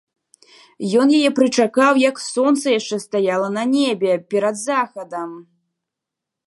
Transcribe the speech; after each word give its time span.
Ён 1.01 1.07
яе 1.17 1.29
прычакаў, 1.39 1.93
як 2.09 2.15
сонца 2.31 2.65
яшчэ 2.79 2.95
стаяла 3.05 3.47
на 3.59 3.63
небе, 3.75 4.11
перад 4.35 4.55
захадам. 4.69 5.31